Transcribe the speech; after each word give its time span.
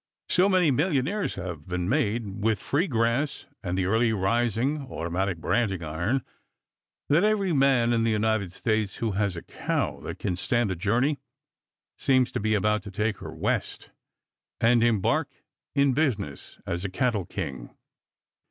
So 0.29 0.49
many 0.49 0.71
millionaires 0.71 1.35
have 1.35 1.67
been 1.67 1.87
made 1.87 2.41
with 2.43 2.59
"free 2.59 2.87
grass" 2.87 3.45
and 3.61 3.77
the 3.77 3.85
early 3.85 4.11
rising, 4.11 4.87
automatic 4.87 5.37
branding 5.37 5.83
iron 5.83 6.23
that 7.09 7.23
every 7.23 7.53
man 7.53 7.93
in 7.93 8.03
the 8.03 8.09
United 8.09 8.51
States 8.51 8.95
who 8.95 9.11
has 9.11 9.35
a 9.35 9.43
cow 9.43 9.99
that 9.99 10.17
can 10.17 10.35
stand 10.35 10.71
the 10.71 10.75
journey 10.75 11.19
seems 11.99 12.31
to 12.31 12.39
be 12.39 12.55
about 12.55 12.81
to 12.81 12.89
take 12.91 13.19
her 13.19 13.31
west 13.31 13.91
and 14.59 14.83
embark 14.83 15.29
in 15.75 15.93
business 15.93 16.57
as 16.65 16.83
a 16.83 16.89
cattle 16.89 17.27
king. 17.27 17.77